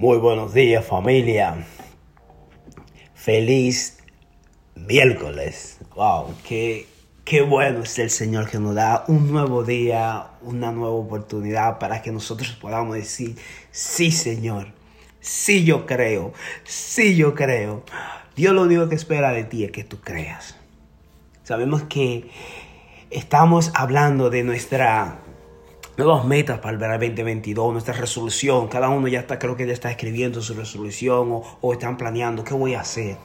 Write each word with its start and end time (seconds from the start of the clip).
Muy 0.00 0.16
buenos 0.16 0.54
días 0.54 0.82
familia. 0.82 1.66
Feliz 3.12 3.98
miércoles. 4.74 5.78
Wow, 5.94 6.34
qué, 6.42 6.86
qué 7.26 7.42
bueno 7.42 7.82
es 7.82 7.98
el 7.98 8.08
Señor 8.08 8.48
que 8.48 8.58
nos 8.58 8.74
da 8.74 9.04
un 9.08 9.30
nuevo 9.30 9.62
día, 9.62 10.28
una 10.40 10.72
nueva 10.72 10.94
oportunidad 10.94 11.78
para 11.78 12.00
que 12.00 12.12
nosotros 12.12 12.52
podamos 12.52 12.94
decir, 12.94 13.36
sí 13.72 14.10
Señor, 14.10 14.68
sí 15.20 15.64
yo 15.64 15.84
creo, 15.84 16.32
sí 16.64 17.14
yo 17.14 17.34
creo. 17.34 17.84
Dios 18.34 18.54
lo 18.54 18.62
único 18.62 18.88
que 18.88 18.94
espera 18.94 19.32
de 19.32 19.44
ti 19.44 19.64
es 19.64 19.70
que 19.70 19.84
tú 19.84 20.00
creas. 20.00 20.56
Sabemos 21.42 21.82
que 21.82 22.30
estamos 23.10 23.70
hablando 23.74 24.30
de 24.30 24.44
nuestra 24.44 25.18
nuevas 26.00 26.24
metas 26.24 26.60
para 26.60 26.72
el 26.72 26.78
2022, 26.80 27.72
nuestra 27.72 27.92
resolución. 27.92 28.68
Cada 28.68 28.88
uno 28.88 29.06
ya 29.06 29.20
está, 29.20 29.38
creo 29.38 29.54
que 29.54 29.66
ya 29.66 29.74
está 29.74 29.90
escribiendo 29.90 30.40
su 30.40 30.54
resolución 30.54 31.30
o, 31.30 31.58
o, 31.60 31.72
están 31.74 31.98
planeando 31.98 32.42
qué 32.42 32.54
voy 32.54 32.72
a 32.72 32.80
hacer. 32.80 33.18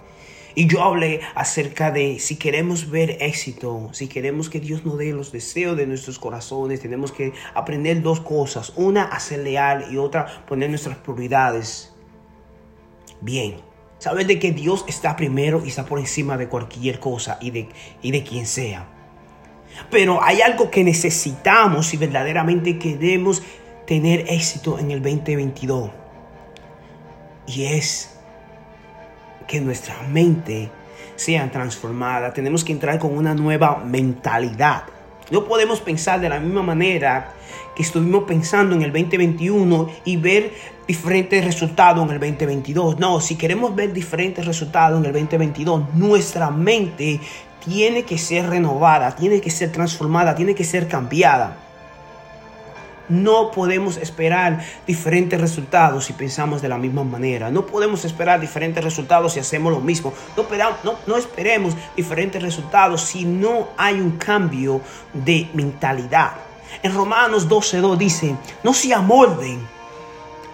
Y 0.55 0.67
yo 0.67 0.83
hablé 0.83 1.21
acerca 1.35 1.91
de 1.91 2.19
si 2.19 2.35
queremos 2.35 2.89
ver 2.89 3.17
éxito, 3.21 3.89
si 3.93 4.07
queremos 4.07 4.49
que 4.49 4.59
Dios 4.59 4.85
nos 4.85 4.97
dé 4.97 5.13
los 5.13 5.31
deseos 5.31 5.77
de 5.77 5.87
nuestros 5.87 6.19
corazones, 6.19 6.81
tenemos 6.81 7.13
que 7.13 7.31
aprender 7.53 8.01
dos 8.01 8.19
cosas. 8.19 8.73
Una, 8.75 9.03
a 9.03 9.19
ser 9.21 9.39
leal 9.39 9.85
y 9.91 9.97
otra, 9.97 10.45
poner 10.45 10.69
nuestras 10.69 10.97
prioridades 10.97 11.93
bien. 13.21 13.55
Saber 13.99 14.27
de 14.27 14.37
que 14.37 14.51
Dios 14.51 14.83
está 14.87 15.15
primero 15.15 15.61
y 15.63 15.69
está 15.69 15.85
por 15.85 15.99
encima 15.99 16.37
de 16.37 16.49
cualquier 16.49 16.99
cosa 16.99 17.37
y 17.39 17.51
de, 17.51 17.69
y 18.01 18.11
de 18.11 18.23
quien 18.23 18.45
sea. 18.45 18.94
Pero 19.89 20.21
hay 20.23 20.41
algo 20.41 20.69
que 20.69 20.83
necesitamos 20.83 21.87
si 21.87 21.97
verdaderamente 21.97 22.79
queremos 22.79 23.43
tener 23.85 24.25
éxito 24.27 24.79
en 24.79 24.91
el 24.91 25.01
2022. 25.01 25.91
Y 27.47 27.65
es 27.65 28.17
que 29.47 29.61
nuestra 29.61 29.95
mente 30.09 30.69
sea 31.15 31.49
transformada. 31.51 32.33
Tenemos 32.33 32.63
que 32.63 32.71
entrar 32.71 32.99
con 32.99 33.15
una 33.15 33.33
nueva 33.33 33.83
mentalidad. 33.85 34.83
No 35.31 35.45
podemos 35.45 35.81
pensar 35.81 36.19
de 36.19 36.29
la 36.29 36.39
misma 36.39 36.61
manera 36.61 37.33
que 37.75 37.83
estuvimos 37.83 38.25
pensando 38.25 38.75
en 38.75 38.83
el 38.83 38.91
2021 38.91 39.89
y 40.05 40.17
ver 40.17 40.51
diferentes 40.87 41.43
resultados 41.43 42.03
en 42.05 42.13
el 42.13 42.19
2022. 42.19 42.99
No, 42.99 43.19
si 43.19 43.35
queremos 43.35 43.75
ver 43.75 43.91
diferentes 43.91 44.45
resultados 44.45 44.99
en 44.99 45.05
el 45.05 45.13
2022, 45.13 45.95
nuestra 45.95 46.51
mente 46.51 47.19
tiene 47.65 48.03
que 48.03 48.17
ser 48.17 48.49
renovada, 48.49 49.15
tiene 49.15 49.41
que 49.41 49.49
ser 49.49 49.71
transformada, 49.71 50.35
tiene 50.35 50.55
que 50.55 50.63
ser 50.63 50.87
cambiada. 50.87 51.57
No 53.07 53.51
podemos 53.51 53.97
esperar 53.97 54.65
diferentes 54.87 55.39
resultados 55.39 56.05
si 56.05 56.13
pensamos 56.13 56.61
de 56.61 56.69
la 56.69 56.77
misma 56.77 57.03
manera. 57.03 57.51
No 57.51 57.65
podemos 57.65 58.03
esperar 58.03 58.39
diferentes 58.39 58.83
resultados 58.83 59.33
si 59.33 59.39
hacemos 59.39 59.71
lo 59.71 59.79
mismo. 59.79 60.11
No, 60.35 60.45
no, 60.83 60.95
no 61.05 61.17
esperemos 61.17 61.75
diferentes 61.95 62.41
resultados 62.41 63.01
si 63.01 63.25
no 63.25 63.67
hay 63.77 63.99
un 63.99 64.17
cambio 64.17 64.81
de 65.13 65.49
mentalidad. 65.53 66.31
En 66.81 66.95
Romanos 66.95 67.47
12.2 67.47 67.97
dice, 67.97 68.35
no 68.63 68.73
se 68.73 68.93
amolden 68.93 69.59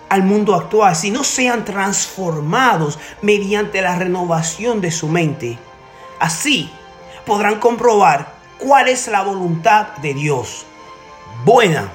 al 0.09 0.23
mundo 0.23 0.53
actual, 0.53 0.93
sino 0.93 1.23
sean 1.23 1.63
transformados 1.63 2.99
mediante 3.21 3.81
la 3.81 3.95
renovación 3.95 4.81
de 4.81 4.91
su 4.91 5.07
mente. 5.07 5.57
Así 6.19 6.69
podrán 7.25 7.59
comprobar 7.59 8.33
cuál 8.57 8.87
es 8.87 9.07
la 9.07 9.23
voluntad 9.23 9.87
de 9.97 10.13
Dios. 10.13 10.65
Buena, 11.45 11.91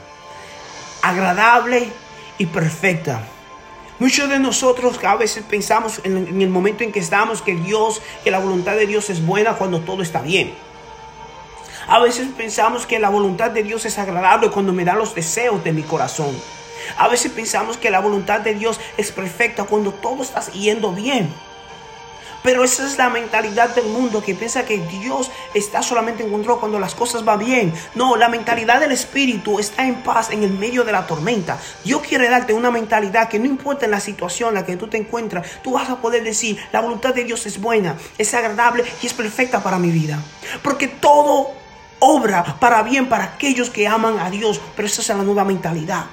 agradable 1.02 1.88
y 2.38 2.46
perfecta. 2.46 3.22
Muchos 3.98 4.28
de 4.28 4.38
nosotros 4.38 5.02
a 5.02 5.16
veces 5.16 5.42
pensamos 5.48 6.00
en, 6.04 6.40
el 6.42 6.50
momento 6.50 6.84
en 6.84 6.92
que 6.92 6.98
estamos 6.98 7.40
que 7.40 7.54
Dios, 7.54 8.02
que 8.22 8.30
la 8.30 8.40
voluntad 8.40 8.76
de 8.76 8.86
Dios 8.86 9.08
es 9.08 9.24
buena 9.24 9.54
cuando 9.54 9.80
todo 9.80 10.02
está 10.02 10.20
bien. 10.20 10.52
A 11.88 12.00
veces 12.00 12.28
pensamos 12.36 12.84
que 12.84 12.98
la 12.98 13.08
voluntad 13.08 13.52
de 13.52 13.62
Dios 13.62 13.84
es 13.86 13.98
agradable 13.98 14.50
cuando 14.50 14.72
me 14.72 14.84
da 14.84 14.94
los 14.94 15.14
deseos 15.14 15.62
de 15.64 15.72
mi 15.72 15.82
corazón. 15.82 16.36
A 16.98 17.08
veces 17.08 17.32
pensamos 17.32 17.76
que 17.78 17.90
la 17.90 18.00
voluntad 18.00 18.40
de 18.40 18.54
Dios 18.54 18.80
es 18.96 19.12
perfecta 19.12 19.64
cuando 19.64 19.92
todo 19.92 20.22
está 20.22 20.40
yendo 20.52 20.92
bien. 20.92 21.32
Pero 22.46 22.62
esa 22.62 22.86
es 22.86 22.96
la 22.96 23.10
mentalidad 23.10 23.74
del 23.74 23.86
mundo 23.86 24.22
que 24.22 24.36
piensa 24.36 24.64
que 24.64 24.78
Dios 24.78 25.32
está 25.52 25.82
solamente 25.82 26.22
en 26.22 26.30
control 26.30 26.60
cuando 26.60 26.78
las 26.78 26.94
cosas 26.94 27.24
van 27.24 27.40
bien. 27.40 27.74
No, 27.96 28.14
la 28.14 28.28
mentalidad 28.28 28.78
del 28.78 28.92
Espíritu 28.92 29.58
está 29.58 29.84
en 29.84 29.96
paz 29.96 30.30
en 30.30 30.44
el 30.44 30.52
medio 30.52 30.84
de 30.84 30.92
la 30.92 31.08
tormenta. 31.08 31.58
Dios 31.82 32.02
quiere 32.02 32.28
darte 32.28 32.52
una 32.52 32.70
mentalidad 32.70 33.28
que 33.28 33.40
no 33.40 33.46
importa 33.46 33.86
en 33.86 33.90
la 33.90 33.98
situación 33.98 34.50
en 34.50 34.54
la 34.54 34.64
que 34.64 34.76
tú 34.76 34.86
te 34.86 34.96
encuentras, 34.96 35.44
tú 35.64 35.72
vas 35.72 35.90
a 35.90 35.96
poder 35.96 36.22
decir, 36.22 36.56
la 36.70 36.80
voluntad 36.80 37.12
de 37.12 37.24
Dios 37.24 37.44
es 37.46 37.60
buena, 37.60 37.96
es 38.16 38.32
agradable 38.32 38.84
y 39.02 39.06
es 39.06 39.12
perfecta 39.12 39.60
para 39.60 39.80
mi 39.80 39.90
vida. 39.90 40.22
Porque 40.62 40.86
todo 40.86 41.50
obra 41.98 42.44
para 42.60 42.84
bien 42.84 43.08
para 43.08 43.24
aquellos 43.24 43.70
que 43.70 43.88
aman 43.88 44.20
a 44.20 44.30
Dios. 44.30 44.60
Pero 44.76 44.86
esa 44.86 45.02
es 45.02 45.08
la 45.08 45.16
nueva 45.16 45.44
mentalidad. 45.44 46.04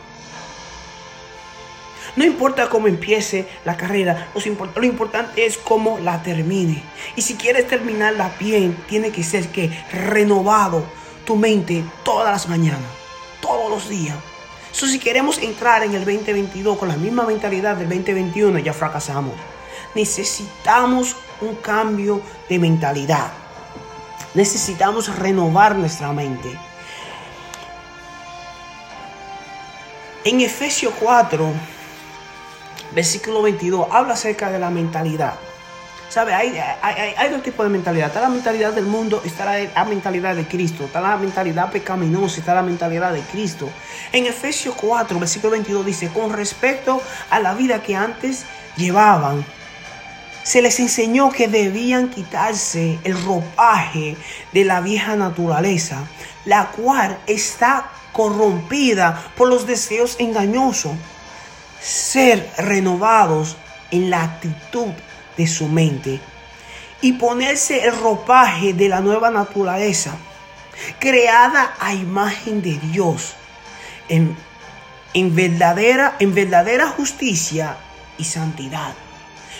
No 2.16 2.24
importa 2.24 2.70
cómo 2.70 2.88
empiece 2.88 3.48
la 3.66 3.76
carrera, 3.76 4.28
lo 4.36 4.84
importante 4.84 5.46
es 5.46 5.58
cómo 5.58 5.98
la 6.00 6.22
termine. 6.22 6.84
Y 7.16 7.24
si 7.24 7.36
quieres 7.36 7.68
terminarla 7.68 8.32
bien, 8.40 8.78
tiene 8.88 9.12
que 9.12 9.24
ser 9.24 9.48
que 9.48 9.72
renovado 9.92 10.84
tu 11.26 11.36
mente 11.36 11.84
todas 12.04 12.32
las 12.32 12.48
mañanas, 12.48 12.82
todos 13.42 13.70
los 13.70 13.90
días. 13.90 14.16
So, 14.72 14.88
si 14.88 15.00
queremos 15.00 15.38
entrar 15.38 15.84
en 15.84 15.94
el 15.94 16.06
2022 16.06 16.78
con 16.78 16.88
la 16.88 16.98
misma 16.98 17.24
mentalidad 17.24 17.76
del 17.78 17.90
2021, 17.90 18.60
ya 18.60 18.74
fracasamos. 18.74 19.36
Necesitamos 19.96 21.16
un 21.42 21.56
cambio 21.56 22.22
de 22.50 22.60
mentalidad. 22.60 23.32
Necesitamos 24.34 25.16
renovar 25.16 25.76
nuestra 25.76 26.12
mente. 26.12 26.50
En 30.26 30.42
Efesios 30.42 30.94
4, 31.00 31.54
versículo 32.94 33.42
22, 33.42 33.88
habla 33.92 34.14
acerca 34.14 34.50
de 34.50 34.60
la 34.60 34.70
mentalidad. 34.70 35.34
¿Sabe? 36.10 36.32
Hay, 36.36 36.56
hay, 37.18 37.30
dos 37.32 37.42
tipos 37.42 37.66
de 37.66 37.72
mentalidad. 37.72 38.10
Está 38.10 38.22
la 38.22 38.30
mentalidad 38.30 38.72
del 38.72 38.86
mundo, 38.86 39.24
está 39.26 39.46
la, 39.46 39.84
mentalidad 39.86 40.36
de 40.36 40.46
Cristo. 40.48 40.86
Está 40.86 41.02
la 41.02 41.18
mentalidad 41.18 41.72
pecaminosa, 41.72 42.40
está 42.40 42.54
la 42.54 42.62
mentalidad 42.62 43.14
de 43.14 43.22
Cristo. 43.22 43.68
En 44.12 44.28
Efesios 44.28 44.76
4, 44.76 45.18
versículo 45.18 45.54
22 45.54 45.84
dice, 45.84 46.10
con 46.10 46.32
respecto 46.32 47.02
a 47.32 47.40
la 47.40 47.56
vida 47.56 47.82
que 47.82 47.96
antes 47.96 48.46
llevaban, 48.78 49.44
se 50.44 50.62
les 50.62 50.80
enseñó 50.80 51.32
que 51.32 51.48
debían 51.48 52.10
quitarse 52.10 53.00
el 53.04 53.20
ropaje 53.24 54.16
de 54.52 54.66
la 54.66 54.82
vieja 54.82 55.16
naturaleza, 55.16 56.04
la 56.46 56.68
cual 56.68 57.18
está 57.26 57.90
corrompida 58.12 59.32
por 59.36 59.50
los 59.50 59.66
deseos 59.66 60.18
engañosos 60.20 60.92
ser 61.84 62.50
renovados 62.58 63.58
en 63.92 64.10
la 64.10 64.24
actitud 64.24 64.92
de 65.38 65.48
su 65.48 65.68
mente 65.68 66.20
y 67.02 67.14
ponerse 67.14 67.86
el 67.86 67.98
ropaje 68.00 68.74
de 68.74 68.88
la 68.88 69.02
nueva 69.02 69.30
naturaleza, 69.30 70.16
creada 71.00 71.76
a 71.80 71.94
imagen 71.94 72.62
de 72.62 72.80
Dios, 72.80 73.34
en, 74.08 74.36
en 75.14 75.36
verdadera, 75.36 76.16
en 76.20 76.34
verdadera 76.34 76.88
justicia 76.88 77.76
y 78.18 78.24
santidad. 78.24 78.94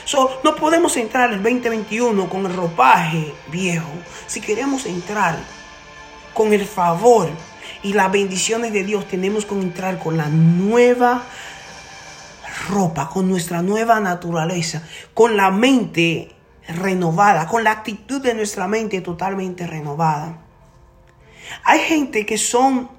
So, 0.06 0.40
no 0.44 0.56
podemos 0.56 0.96
entrar 0.96 1.32
el 1.34 1.44
2021 1.44 2.30
con 2.30 2.46
el 2.46 2.54
ropaje 2.54 3.34
viejo. 3.48 3.90
Si 4.28 4.40
queremos 4.40 4.86
entrar 4.86 5.38
con 6.34 6.54
el 6.54 6.66
favor 6.66 7.30
y 7.84 7.94
las 7.94 8.12
bendiciones 8.12 8.72
de 8.72 8.84
Dios, 8.84 9.08
tenemos 9.08 9.46
que 9.46 9.56
entrar 9.56 10.00
con 10.00 10.18
la 10.18 10.28
nueva 10.28 11.24
ropa, 12.70 13.10
con 13.10 13.30
nuestra 13.30 13.62
nueva 13.62 14.00
naturaleza, 14.00 14.88
con 15.14 15.38
la 15.38 15.52
mente 15.52 16.32
renovada, 16.68 17.48
con 17.48 17.64
la 17.64 17.72
actitud 17.72 18.22
de 18.22 18.34
nuestra 18.34 18.68
mente 18.68 19.02
totalmente 19.02 19.68
renovada. 19.68 20.40
Hay 21.64 21.80
gente 21.80 22.26
que 22.26 22.38
son 22.38 22.90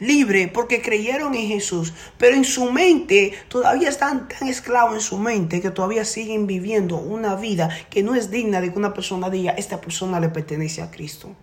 libres 0.00 0.48
porque 0.52 0.80
creyeron 0.80 1.34
en 1.34 1.48
Jesús, 1.48 1.92
pero 2.18 2.36
en 2.36 2.44
su 2.44 2.70
mente 2.70 3.32
todavía 3.48 3.88
están 3.88 4.28
tan 4.28 4.48
esclavos 4.48 4.94
en 4.94 5.00
su 5.00 5.18
mente 5.18 5.60
que 5.60 5.70
todavía 5.70 6.04
siguen 6.04 6.46
viviendo 6.46 6.96
una 6.96 7.34
vida 7.34 7.68
que 7.90 8.02
no 8.02 8.14
es 8.14 8.30
digna 8.30 8.60
de 8.60 8.72
que 8.72 8.78
una 8.78 8.94
persona 8.94 9.30
diga, 9.30 9.52
esta 9.52 9.80
persona 9.80 10.20
le 10.20 10.28
pertenece 10.28 10.82
a 10.82 10.90
Cristo. 10.90 11.34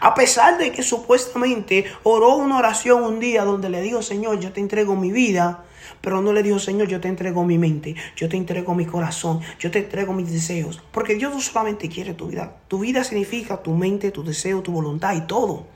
A 0.00 0.14
pesar 0.14 0.58
de 0.58 0.70
que 0.70 0.82
supuestamente 0.82 1.86
oró 2.02 2.36
una 2.36 2.58
oración 2.58 3.02
un 3.02 3.20
día 3.20 3.44
donde 3.44 3.68
le 3.68 3.80
dijo, 3.80 4.02
Señor, 4.02 4.38
yo 4.40 4.52
te 4.52 4.60
entrego 4.60 4.94
mi 4.94 5.10
vida, 5.10 5.64
pero 6.00 6.20
no 6.22 6.32
le 6.32 6.42
dijo, 6.42 6.58
Señor, 6.58 6.88
yo 6.88 7.00
te 7.00 7.08
entrego 7.08 7.44
mi 7.44 7.58
mente, 7.58 7.94
yo 8.16 8.28
te 8.28 8.36
entrego 8.36 8.74
mi 8.74 8.86
corazón, 8.86 9.40
yo 9.58 9.70
te 9.70 9.80
entrego 9.80 10.12
mis 10.12 10.30
deseos. 10.30 10.82
Porque 10.92 11.14
Dios 11.14 11.32
no 11.32 11.40
solamente 11.40 11.88
quiere 11.88 12.14
tu 12.14 12.28
vida. 12.28 12.56
Tu 12.68 12.78
vida 12.78 13.04
significa 13.04 13.62
tu 13.62 13.74
mente, 13.74 14.10
tu 14.10 14.22
deseo, 14.22 14.62
tu 14.62 14.72
voluntad 14.72 15.14
y 15.14 15.22
todo. 15.22 15.66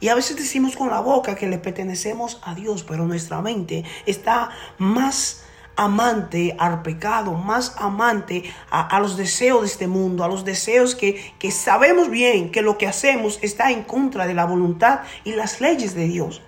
Y 0.00 0.08
a 0.08 0.14
veces 0.14 0.36
decimos 0.36 0.76
con 0.76 0.88
la 0.88 1.00
boca 1.00 1.34
que 1.34 1.46
le 1.46 1.58
pertenecemos 1.58 2.40
a 2.42 2.54
Dios, 2.54 2.84
pero 2.84 3.06
nuestra 3.06 3.42
mente 3.42 3.84
está 4.06 4.50
más 4.78 5.44
amante 5.76 6.56
al 6.58 6.82
pecado, 6.82 7.32
más 7.32 7.74
amante 7.78 8.44
a, 8.70 8.98
los 9.00 9.16
deseos 9.16 9.60
de 9.60 9.66
este 9.66 9.86
mundo, 9.86 10.24
a 10.24 10.28
los 10.28 10.44
deseos 10.44 10.94
que, 10.94 11.34
que 11.38 11.50
sabemos 11.50 12.10
bien 12.10 12.50
que 12.50 12.62
lo 12.62 12.76
que 12.76 12.86
hacemos 12.86 13.38
está 13.42 13.70
en 13.70 13.84
contra 13.84 14.26
de 14.26 14.34
la 14.34 14.44
voluntad 14.44 15.00
y 15.24 15.32
las 15.32 15.60
leyes 15.60 15.94
de 15.94 16.06
Dios. 16.06 16.42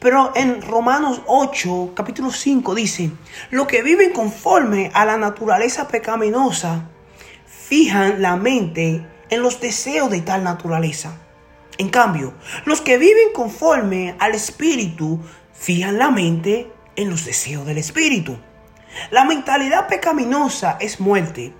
Pero 0.00 0.32
en 0.36 0.62
Romanos 0.62 1.22
8, 1.26 1.92
capítulo 1.96 2.30
5 2.30 2.74
dice, 2.74 3.10
lo 3.50 3.66
que 3.66 3.82
viven 3.82 4.12
conforme 4.12 4.92
a 4.94 5.04
la 5.04 5.16
naturaleza 5.16 5.88
pecaminosa, 5.88 6.88
fijan 7.46 8.22
la 8.22 8.36
mente 8.36 9.04
en 9.28 9.42
los 9.42 9.60
deseos 9.60 10.08
de 10.10 10.20
tal 10.20 10.44
naturaleza. 10.44 11.18
En 11.78 11.88
cambio, 11.88 12.34
los 12.64 12.80
que 12.80 12.96
viven 12.96 13.32
conforme 13.34 14.14
al 14.20 14.34
Espíritu, 14.34 15.20
fijan 15.52 15.98
la 15.98 16.10
mente 16.10 16.70
en 16.94 17.10
los 17.10 17.24
deseos 17.24 17.66
del 17.66 17.78
Espíritu. 17.78 18.38
La 19.10 19.24
mentalidad 19.24 19.88
pecaminosa 19.88 20.76
es 20.80 21.00
muerte, 21.00 21.52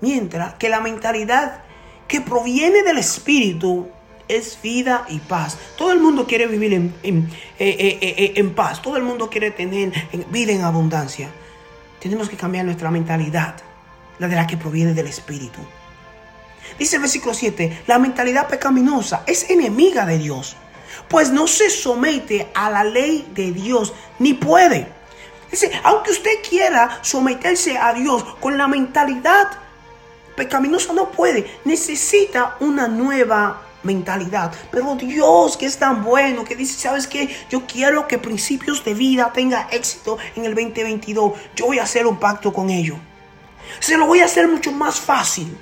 mientras 0.00 0.54
que 0.54 0.68
la 0.68 0.80
mentalidad 0.80 1.64
que 2.06 2.20
proviene 2.20 2.82
del 2.82 2.98
Espíritu 2.98 3.88
es 4.28 4.60
vida 4.62 5.06
y 5.08 5.18
paz. 5.18 5.56
Todo 5.76 5.92
el 5.92 6.00
mundo 6.00 6.26
quiere 6.26 6.46
vivir 6.46 6.74
en, 6.74 6.94
en, 7.02 7.30
eh, 7.58 7.98
eh, 8.00 8.32
eh, 8.36 8.44
paz. 8.44 8.82
Todo 8.82 8.96
el 8.96 9.02
mundo 9.02 9.30
quiere 9.30 9.50
tener 9.50 9.92
vida 10.30 10.52
en 10.52 10.62
abundancia. 10.62 11.28
Tenemos 12.00 12.28
que 12.28 12.36
cambiar 12.36 12.64
nuestra 12.64 12.90
mentalidad, 12.90 13.56
la 14.18 14.28
de 14.28 14.36
la 14.36 14.46
que 14.46 14.56
proviene 14.56 14.94
del 14.94 15.06
Espíritu. 15.06 15.60
Dice 16.78 16.96
el 16.96 17.02
versículo 17.02 17.32
7, 17.32 17.84
la 17.86 17.98
mentalidad 17.98 18.48
pecaminosa 18.48 19.22
es 19.26 19.48
enemiga 19.50 20.04
de 20.04 20.18
Dios, 20.18 20.56
pues 21.08 21.30
no 21.30 21.46
se 21.46 21.70
somete 21.70 22.48
a 22.54 22.70
la 22.70 22.84
ley 22.84 23.26
de 23.34 23.52
Dios, 23.52 23.94
ni 24.18 24.34
puede. 24.34 24.88
Dice, 25.50 25.70
aunque 25.84 26.10
usted 26.10 26.42
quiera 26.48 26.98
someterse 27.02 27.78
a 27.78 27.94
Dios 27.94 28.24
con 28.40 28.58
la 28.58 28.66
mentalidad 28.66 29.48
pecaminosa, 30.34 30.92
no 30.92 31.10
puede. 31.10 31.46
Necesita 31.64 32.56
una 32.60 32.88
nueva 32.88 33.65
mentalidad. 33.82 34.52
Pero 34.70 34.96
Dios 34.96 35.56
que 35.56 35.66
es 35.66 35.78
tan 35.78 36.04
bueno, 36.04 36.44
que 36.44 36.56
dice, 36.56 36.78
¿sabes 36.78 37.06
qué? 37.06 37.34
Yo 37.50 37.66
quiero 37.66 38.06
que 38.08 38.18
principios 38.18 38.84
de 38.84 38.94
vida 38.94 39.32
tenga 39.32 39.68
éxito 39.70 40.18
en 40.34 40.44
el 40.44 40.54
2022. 40.54 41.32
Yo 41.54 41.66
voy 41.66 41.78
a 41.78 41.84
hacer 41.84 42.06
un 42.06 42.18
pacto 42.18 42.52
con 42.52 42.70
ellos. 42.70 42.98
Se 43.80 43.96
lo 43.96 44.06
voy 44.06 44.20
a 44.20 44.26
hacer 44.26 44.48
mucho 44.48 44.72
más 44.72 45.00
fácil. 45.00 45.56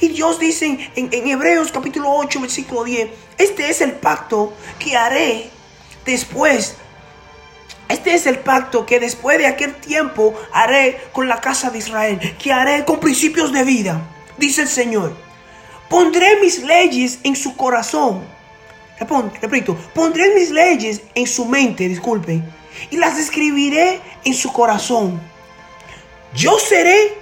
Y 0.00 0.08
Dios 0.08 0.38
dice 0.38 0.66
en, 0.94 1.08
en, 1.12 1.28
Hebreos 1.28 1.72
capítulo 1.72 2.10
8, 2.10 2.40
versículo 2.40 2.84
10, 2.84 3.10
este 3.38 3.70
es 3.70 3.80
el 3.80 3.92
pacto 3.92 4.52
que 4.78 4.96
haré 4.96 5.50
después. 6.04 6.76
Este 7.88 8.14
es 8.14 8.26
el 8.26 8.38
pacto 8.38 8.86
que 8.86 9.00
después 9.00 9.38
de 9.38 9.46
aquel 9.46 9.74
tiempo 9.74 10.34
haré 10.52 11.00
con 11.12 11.26
la 11.26 11.40
casa 11.40 11.70
de 11.70 11.78
Israel, 11.78 12.36
que 12.38 12.52
haré 12.52 12.84
con 12.84 13.00
principios 13.00 13.52
de 13.52 13.64
vida, 13.64 14.00
dice 14.38 14.62
el 14.62 14.68
Señor. 14.68 15.29
Pondré 15.90 16.40
mis 16.40 16.62
leyes 16.62 17.18
en 17.24 17.34
su 17.34 17.56
corazón. 17.56 18.22
Repito, 19.42 19.76
pondré 19.92 20.32
mis 20.36 20.50
leyes 20.50 21.02
en 21.16 21.26
su 21.26 21.46
mente, 21.46 21.88
disculpe, 21.88 22.40
y 22.90 22.96
las 22.96 23.18
escribiré 23.18 24.00
en 24.24 24.34
su 24.34 24.52
corazón. 24.52 25.20
Yo 26.32 26.60
seré 26.60 27.14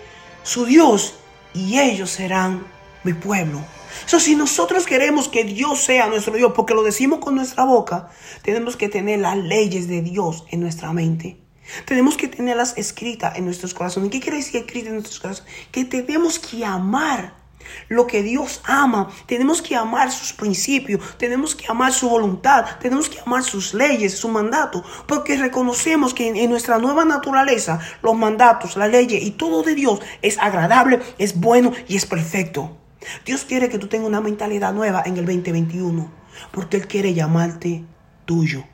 su 0.43 0.67
Dios 0.67 1.15
y 1.55 1.79
ellos 1.79 2.11
serán 2.11 2.67
mi 3.05 3.15
pueblo. 3.15 3.65
So, 4.05 4.20
si 4.20 4.35
nosotros 4.35 4.85
queremos 4.85 5.29
que 5.29 5.44
Dios 5.44 5.81
sea 5.81 6.09
nuestro 6.09 6.35
Dios, 6.35 6.53
porque 6.55 6.75
lo 6.75 6.82
decimos 6.82 7.20
con 7.20 7.37
nuestra 7.37 7.65
boca, 7.65 8.11
tenemos 8.43 8.76
que 8.76 8.91
tener 8.91 9.20
las 9.20 9.38
leyes 9.38 9.88
de 9.88 10.03
Dios 10.03 10.44
en 10.50 10.61
nuestra 10.61 10.93
mente. 10.93 11.38
Tenemos 11.87 12.19
que 12.19 12.29
tenerlas 12.29 12.76
escritas 12.76 13.38
en 13.38 13.47
nuestros 13.47 13.73
corazones. 13.73 14.11
¿Qué 14.11 14.20
quiere 14.20 14.37
decir 14.37 14.61
escritas 14.61 14.88
en 14.88 14.94
nuestros 14.94 15.20
corazones? 15.20 15.50
Que 15.73 15.87
tenemos 15.87 16.38
que 16.38 16.67
amar 16.67 17.48
lo 17.88 18.06
que 18.06 18.23
Dios 18.23 18.61
ama. 18.65 19.11
Tenemos 19.26 19.62
que 19.62 19.76
amar 19.76 20.11
sus 20.11 20.32
principios, 20.32 21.00
tenemos 21.19 21.55
que 21.55 21.67
amar 21.69 21.93
su 21.93 22.09
voluntad, 22.09 22.65
tenemos 22.81 23.09
que 23.09 23.20
amar 23.20 23.43
sus 23.43 23.75
leyes, 23.75 24.19
su 24.19 24.29
mandato, 24.29 24.85
porque 25.06 25.37
reconocemos 25.37 26.15
que 26.15 26.29
en, 26.29 26.50
nuestra 26.50 26.79
nueva 26.79 27.05
naturaleza 27.05 27.81
los 28.03 28.17
mandatos, 28.17 28.76
la 28.76 28.88
ley 28.88 29.06
y 29.11 29.31
todo 29.32 29.62
de 29.62 29.75
Dios 29.75 30.00
es 30.23 30.38
agradable, 30.38 31.00
es 31.19 31.38
bueno 31.38 31.73
y 31.87 31.97
es 31.97 32.06
perfecto. 32.06 32.76
Dios 33.25 33.44
quiere 33.44 33.69
que 33.69 33.79
tú 33.79 33.87
tengas 33.87 34.09
una 34.09 34.20
mentalidad 34.20 34.73
nueva 34.73 35.03
en 35.06 35.17
el 35.17 35.25
2021, 35.25 36.11
porque 36.53 36.79
Él 36.79 36.88
quiere 36.88 37.15
llamarte 37.15 37.85
tuyo. 38.25 38.65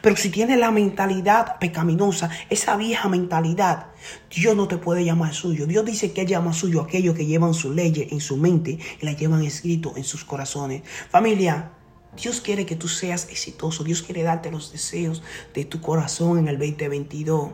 Pero 0.00 0.16
si 0.16 0.30
tienes 0.30 0.58
la 0.58 0.70
mentalidad 0.70 1.58
pecaminosa, 1.58 2.30
esa 2.50 2.76
vieja 2.76 3.08
mentalidad, 3.08 3.86
Dios 4.30 4.56
no 4.56 4.68
te 4.68 4.76
puede 4.76 5.04
llamar 5.04 5.34
suyo. 5.34 5.66
Dios 5.66 5.84
dice 5.84 6.12
que 6.12 6.26
llama 6.26 6.52
suyo 6.52 6.80
a 6.80 6.84
aquellos 6.84 7.16
que 7.16 7.26
llevan 7.26 7.54
su 7.54 7.72
ley 7.72 8.08
en 8.10 8.20
su 8.20 8.36
mente 8.36 8.78
y 9.00 9.04
la 9.04 9.12
llevan 9.12 9.42
escrito 9.42 9.94
en 9.96 10.04
sus 10.04 10.24
corazones. 10.24 10.82
Familia, 11.10 11.72
Dios 12.16 12.40
quiere 12.40 12.66
que 12.66 12.76
tú 12.76 12.88
seas 12.88 13.28
exitoso. 13.30 13.84
Dios 13.84 14.02
quiere 14.02 14.22
darte 14.22 14.50
los 14.50 14.72
deseos 14.72 15.22
de 15.54 15.64
tu 15.64 15.80
corazón 15.80 16.38
en 16.38 16.48
el 16.48 16.58
2022. 16.58 17.52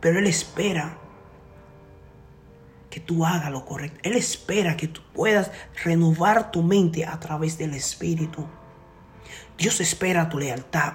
Pero 0.00 0.18
Él 0.18 0.26
espera 0.26 0.98
que 2.90 3.00
tú 3.00 3.26
hagas 3.26 3.50
lo 3.50 3.66
correcto. 3.66 3.98
Él 4.02 4.14
espera 4.14 4.76
que 4.76 4.86
tú 4.86 5.00
puedas 5.12 5.50
renovar 5.82 6.52
tu 6.52 6.62
mente 6.62 7.04
a 7.04 7.18
través 7.18 7.58
del 7.58 7.74
Espíritu. 7.74 8.46
Dios 9.56 9.80
espera 9.80 10.28
tu 10.28 10.38
lealtad. 10.38 10.94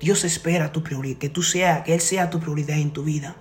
Dios 0.00 0.24
espera 0.24 0.72
tu 0.72 0.82
prioridad, 0.82 1.18
que 1.18 1.28
tú 1.28 1.42
sea, 1.42 1.82
que 1.82 1.94
Él 1.94 2.00
sea 2.00 2.30
tu 2.30 2.40
prioridad 2.40 2.78
en 2.78 2.92
tu 2.92 3.02
vida. 3.02 3.36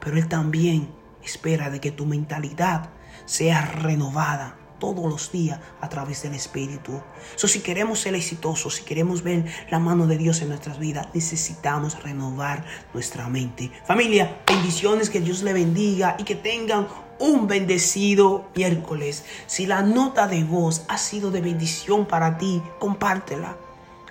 Pero 0.00 0.16
Él 0.16 0.28
también 0.28 0.88
espera 1.24 1.70
de 1.70 1.80
que 1.80 1.90
tu 1.90 2.06
mentalidad 2.06 2.90
sea 3.24 3.62
renovada 3.62 4.56
todos 4.78 5.10
los 5.10 5.32
días 5.32 5.58
a 5.80 5.88
través 5.88 6.22
del 6.22 6.34
Espíritu. 6.34 7.02
So, 7.34 7.48
si 7.48 7.60
queremos 7.60 8.00
ser 8.00 8.14
exitosos, 8.14 8.76
si 8.76 8.84
queremos 8.84 9.22
ver 9.22 9.44
la 9.70 9.78
mano 9.78 10.06
de 10.06 10.18
Dios 10.18 10.42
en 10.42 10.48
nuestras 10.50 10.78
vidas, 10.78 11.08
necesitamos 11.14 12.02
renovar 12.02 12.64
nuestra 12.92 13.28
mente. 13.28 13.72
Familia, 13.86 14.42
bendiciones, 14.46 15.10
que 15.10 15.20
Dios 15.20 15.42
le 15.42 15.52
bendiga 15.52 16.16
y 16.18 16.24
que 16.24 16.34
tengan 16.34 16.86
un 17.18 17.46
bendecido 17.46 18.48
miércoles. 18.54 19.24
Si 19.46 19.66
la 19.66 19.82
nota 19.82 20.26
de 20.26 20.44
voz 20.44 20.84
ha 20.88 20.98
sido 20.98 21.30
de 21.30 21.40
bendición 21.40 22.06
para 22.06 22.38
ti, 22.38 22.62
compártela. 22.78 23.56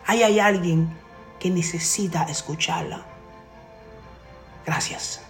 Ahí 0.06 0.24
hay 0.24 0.40
alguien 0.40 0.90
que 1.40 1.50
necesita 1.50 2.24
escucharla. 2.24 3.06
Gracias. 4.66 5.21